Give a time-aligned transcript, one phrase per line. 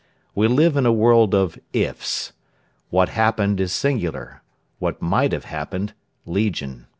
[0.33, 2.33] We live in a world of 'ifs.'
[2.89, 4.41] 'What happened,' is singular;
[4.79, 5.93] 'what might have happened,'
[6.25, 6.87] legion.